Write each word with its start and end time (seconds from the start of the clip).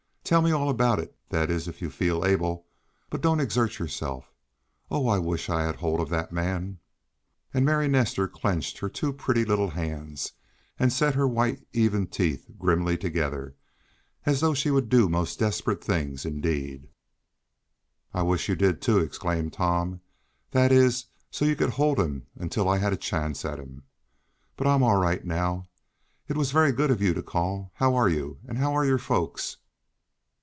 Tell 0.23 0.41
me 0.43 0.51
all 0.53 0.69
about 0.69 0.99
it, 0.99 1.13
that 1.27 1.51
is, 1.51 1.67
if 1.67 1.81
you 1.81 1.89
feel 1.89 2.23
able. 2.23 2.65
But 3.09 3.19
don't 3.19 3.41
exert 3.41 3.79
yourself. 3.79 4.31
Oh! 4.89 5.09
I 5.09 5.19
wish 5.19 5.49
I 5.49 5.63
had 5.63 5.75
hold 5.77 5.99
of 5.99 6.07
that 6.07 6.31
man!" 6.31 6.79
And 7.53 7.65
Miss 7.65 7.89
Nestor 7.89 8.29
clenched 8.29 8.77
her 8.77 8.87
two 8.87 9.11
pretty 9.11 9.43
little 9.43 9.71
hands 9.71 10.31
and 10.79 10.93
set 10.93 11.15
her 11.15 11.27
white, 11.27 11.67
even 11.73 12.07
teeth 12.07 12.45
grimly 12.57 12.97
together, 12.97 13.57
as 14.25 14.39
though 14.39 14.53
she 14.53 14.71
would 14.71 14.87
do 14.87 15.09
most 15.09 15.37
desperate 15.39 15.83
things 15.83 16.23
indeed. 16.23 16.87
"I 18.13 18.21
wish 18.21 18.47
you 18.47 18.55
did, 18.55 18.81
too!" 18.81 18.99
exclaimed 18.99 19.51
Tom. 19.51 19.99
"That 20.51 20.71
is, 20.71 21.07
so 21.29 21.43
you 21.43 21.57
could 21.57 21.71
hold 21.71 21.99
him 21.99 22.27
until 22.37 22.69
I 22.69 22.77
had 22.77 22.93
a 22.93 22.95
chance 22.95 23.43
at 23.43 23.59
him. 23.59 23.83
But 24.55 24.65
I'm 24.67 24.81
all 24.83 24.95
right 24.95 25.25
now. 25.25 25.67
It 26.29 26.37
was 26.37 26.53
very 26.53 26.71
good 26.71 26.91
of 26.91 27.01
you 27.01 27.13
to 27.15 27.23
call. 27.23 27.71
How 27.75 27.95
are 27.95 28.07
you, 28.07 28.39
and 28.47 28.57
how 28.59 28.73
are 28.75 28.85
your 28.85 28.97
folks?" 28.99 29.57